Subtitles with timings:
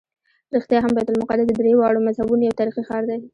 [0.55, 3.19] رښتیا هم بیت المقدس د درېواړو مذهبونو یو تاریخي ښار دی.